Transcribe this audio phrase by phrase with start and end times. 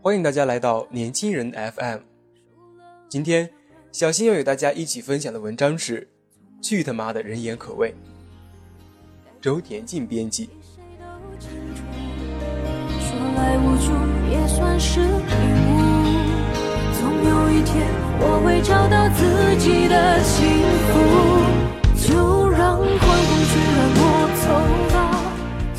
[0.00, 1.98] 欢迎大家来到年轻人 FM。
[3.08, 3.50] 今天，
[3.90, 6.08] 小新要与大家一起分享的文章是
[6.64, 7.90] 《去他妈的人言可畏》，
[9.40, 10.50] 周田静编辑。
[13.00, 13.90] 说来无助
[14.30, 15.00] 也算是。
[16.94, 17.88] 总有一天，
[18.20, 20.46] 我会找到自己的幸
[20.86, 20.94] 福。
[22.06, 24.02] 就让狂风去染我
[24.38, 24.46] 头
[24.90, 24.94] 发，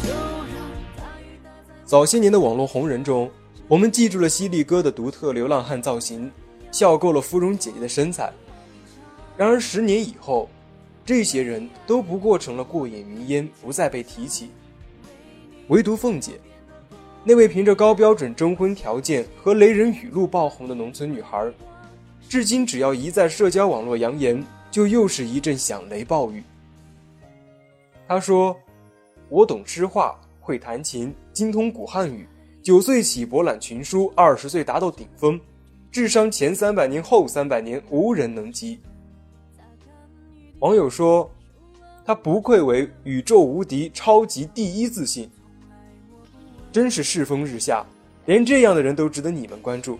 [0.03, 0.12] 就
[0.53, 0.59] 让
[0.97, 3.31] 大雨打在早些年的网络红人中，
[3.70, 6.31] 我们记住了犀利哥的独特流浪汉造型，
[6.72, 8.34] 笑够了芙蓉姐姐的身材。
[9.38, 10.50] 然而十年以后，
[11.06, 14.50] 这些人都不过成了过眼云烟，不再被提起。
[15.67, 16.40] 唯独凤姐，
[17.23, 21.47] 那位凭着高标准征婚条件和雷人语录爆红的农村女孩，
[22.28, 26.44] 至今只要一在社交网络扬言，就又是一阵响雷暴雨。
[28.08, 28.58] 她说
[29.30, 32.28] ：“我懂诗画，会弹琴，精通古汉语。
[32.62, 35.40] 九岁起博览群书，二十岁达到顶峰，
[35.92, 38.80] 智商前三百年后三百年无人能及。”
[40.60, 41.30] 网友说
[42.06, 45.30] ：“他不愧为宇宙无敌、超级第一自信。”
[46.72, 47.86] 真是世风日下，
[48.25, 49.98] 连这样的人都值得你们关注。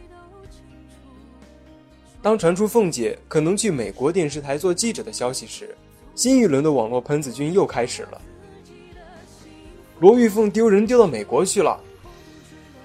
[2.22, 5.74] 当传出凤姐可能去美国电视台做记者的消息时，
[6.14, 8.22] 新一轮的网络喷子军又开始了。
[10.02, 11.82] 罗玉凤丢人丢到美国去了，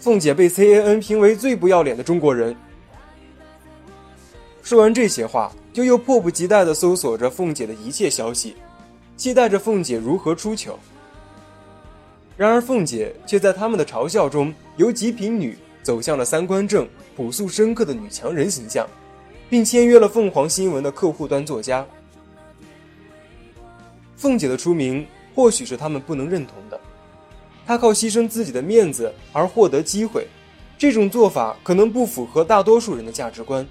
[0.05, 2.55] 凤姐被 CNN 评为最不要脸的中国人。
[4.63, 8.55] 说完这些话，就又迫不及待地搜索着凤姐的一切消息，
[9.17, 10.79] 期待着凤姐如何出糗。
[12.37, 16.87] 然而，凤姐却在他们的嘲笑中，由极品女走向了三观正、
[17.17, 18.87] 朴素深刻的女强人形象，
[19.49, 21.83] 并签约了凤凰新闻的客户端作家。
[24.19, 26.79] 凤姐的出名或许是他们不能认同的，
[27.67, 30.27] 他靠牺牲自己的面子而获得机会，
[30.77, 33.67] 这种做法可能不符合大多数人的价值观。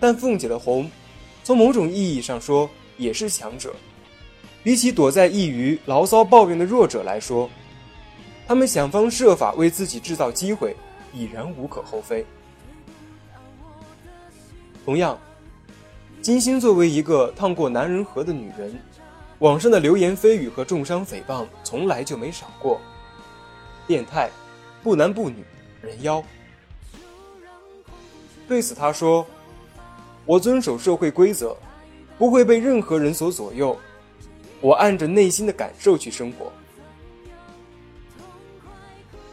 [0.00, 0.90] 但凤姐的红，
[1.44, 3.74] 从某种意义上说也是强者。
[4.62, 7.48] 比起躲在一隅牢骚抱怨的弱者来说，
[8.46, 10.76] 他们想方设法为自己制造机会，
[11.12, 12.26] 已然无可厚非。
[14.84, 15.18] 同样，
[16.20, 18.78] 金星作为一个趟过男人河的女人，
[19.40, 22.80] 网上的流言蜚语和重伤诽谤从来就没少过。
[23.86, 24.30] 变态，
[24.82, 25.44] 不男不女，
[25.80, 26.22] 人妖。
[28.48, 29.24] 对此，他说
[30.26, 31.56] ：“我遵守社会规则，
[32.18, 33.78] 不会被任何人所左右。
[34.60, 36.52] 我按着内心的感受去生活。”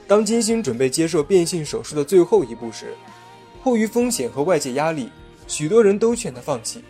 [0.07, 2.93] 当金星准备接受变性手术的最后一步时，
[3.63, 5.09] 迫于风险和外界压力，
[5.47, 6.83] 许多人都劝他放弃，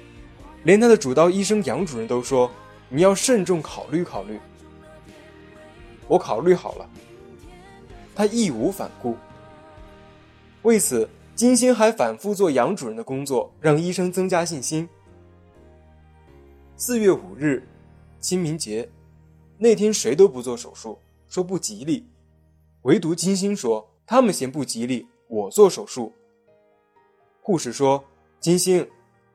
[0.63, 2.51] 连他的主刀医生杨主任都说
[2.90, 4.40] ：“你要慎重考虑考虑。”
[6.07, 6.90] 我考虑好了。
[8.16, 9.18] 他义无反顾。
[10.62, 14.88] 为此，金星还反复做杨主任的工作，让医生增加信心。
[16.78, 17.68] 四月五日，
[18.19, 18.90] 清明节，
[19.57, 20.97] 那天谁都不做手术，
[21.28, 22.07] 说不吉利，
[22.84, 26.14] 唯独金星说他们嫌不吉利，我做手术。
[27.41, 28.03] 护士说
[28.40, 28.90] ：“金星，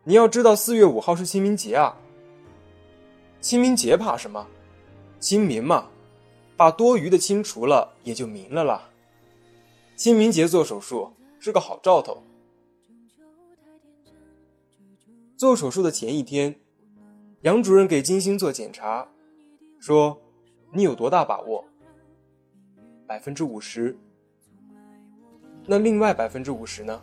[0.05, 1.97] 你要知道四月五号是清明节啊。
[3.41, 4.47] 清明节怕什么？
[5.19, 5.89] 清明嘛，
[6.57, 8.89] 把多余的清除了，也就明了啦。
[9.97, 12.23] 清明节做手术是个好兆头。”
[15.37, 16.61] 做手术的前一天，
[17.43, 19.09] 杨主任给金星做检查，
[19.79, 20.21] 说
[20.73, 21.65] ：“你有多大把握？”
[23.09, 23.97] 百分之五十。
[25.67, 27.03] 那另外百分之五十呢？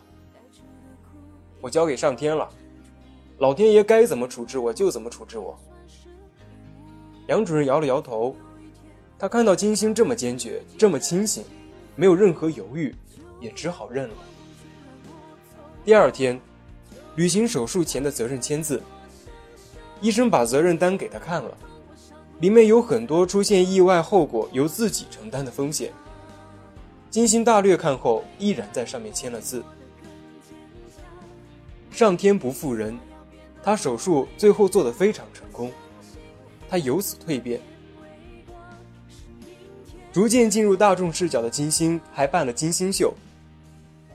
[1.60, 2.48] 我交给上天了，
[3.38, 5.58] 老天爷该怎么处置我就怎么处置我。
[7.28, 8.34] 杨主任摇了摇头，
[9.18, 11.44] 他看到金星这么坚决，这么清醒，
[11.94, 12.94] 没有任何犹豫，
[13.38, 14.14] 也只好认了。
[15.84, 16.40] 第二天，
[17.16, 18.82] 履行手术前的责任签字，
[20.00, 21.54] 医生把责任单给他看了，
[22.40, 25.92] 里面有很多出现意外后果由自己承担的风险。
[27.10, 29.62] 金星大略看后，依然在上面签了字。
[31.90, 32.98] 上天不负人，
[33.62, 35.70] 他手术最后做得非常成功，
[36.68, 37.60] 他由此蜕变。
[40.12, 43.14] 逐渐进入大众视角的金星还办了金星秀，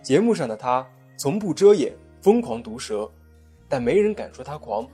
[0.02, 0.86] 节目上的他
[1.18, 3.10] 从不遮掩，疯狂毒舌，
[3.70, 4.88] 但没人敢说他狂，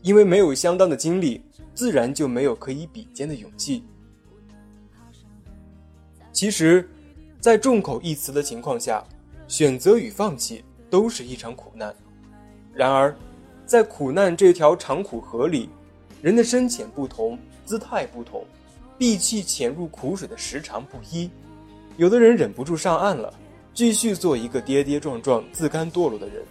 [0.00, 1.42] 因为没有相当的经历，
[1.74, 3.84] 自然就没有可以比肩的勇气。
[6.32, 6.88] 其实，
[7.38, 9.04] 在众口一词的情况下，
[9.46, 11.94] 选择与放弃都是一场苦难。
[12.72, 13.14] 然而，
[13.66, 15.68] 在苦难这条长苦河里，
[16.22, 17.36] 人的深浅不同，
[17.66, 18.44] 姿态不同。
[18.96, 21.28] 闭气潜入苦水的时长不一，
[21.96, 23.34] 有的人忍不住上岸了，
[23.74, 26.44] 继续做一个跌跌撞撞、自甘堕落的人；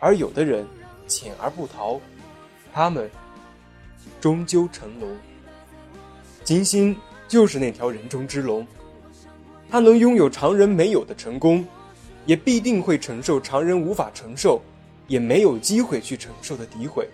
[0.00, 0.66] 而有的人
[1.06, 2.00] 潜而不逃，
[2.72, 3.08] 他们
[4.20, 5.08] 终究成龙。
[6.42, 6.96] 金星
[7.28, 8.66] 就是那条人中之龙，
[9.70, 11.64] 他能拥有常人没有的成功，
[12.26, 14.60] 也必定会承受常人无法承受，
[15.06, 17.08] 也没有机会去承受的诋毁。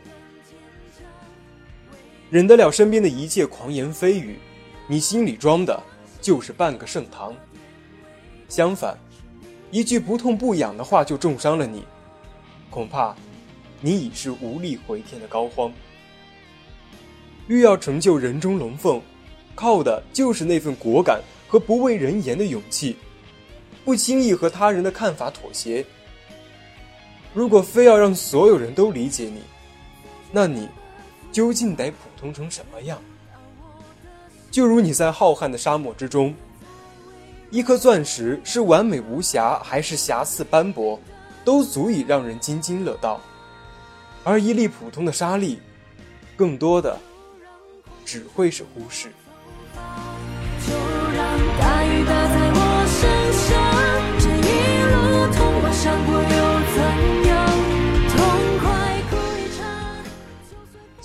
[2.30, 4.38] 忍得了身边的一切狂言蜚语，
[4.86, 5.82] 你心里装的
[6.20, 7.34] 就是半个盛唐。
[8.50, 8.98] 相反，
[9.70, 11.84] 一句不痛不痒的话就重伤了你，
[12.68, 13.16] 恐怕
[13.80, 15.72] 你已是无力回天的膏肓。
[17.46, 19.00] 欲要成就人中龙凤，
[19.54, 22.94] 靠的就是那份果敢和不畏人言的勇气，
[23.86, 25.82] 不轻易和他人的看法妥协。
[27.32, 29.40] 如果非要让所有人都理解你，
[30.30, 30.68] 那你。
[31.30, 32.98] 究竟得普通成什么样？
[34.50, 36.34] 就如你在浩瀚的沙漠之中，
[37.50, 40.98] 一颗钻石是完美无瑕还是瑕疵斑驳，
[41.44, 43.20] 都足以让人津津乐道；
[44.24, 45.60] 而一粒普通的沙粒，
[46.36, 46.98] 更多的
[48.04, 49.12] 只会是忽视。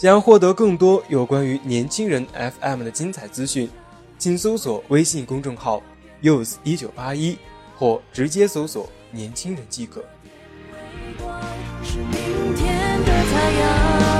[0.03, 3.69] 想要获得更多有关于年轻人 fm 的精彩资讯
[4.17, 5.81] 请搜索微信公众号
[6.21, 7.38] use 一九八一
[7.77, 10.03] 或直接搜索年轻人即可。
[11.85, 14.13] 是明天的太阳。